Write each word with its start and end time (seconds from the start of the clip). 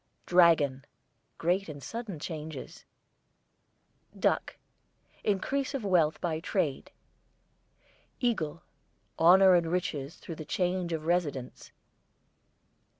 DRAGON, 0.25 0.83
great 1.37 1.69
and 1.69 1.83
sudden 1.83 2.17
changes. 2.17 2.85
DUCK, 4.17 4.57
increase 5.23 5.75
of 5.75 5.85
wealth 5.85 6.19
by 6.19 6.39
trade. 6.39 6.89
EAGLE, 8.19 8.63
honour 9.19 9.53
and 9.53 9.71
riches 9.71 10.15
through 10.15 10.33
change 10.37 10.91
of 10.91 11.05
residence. 11.05 11.71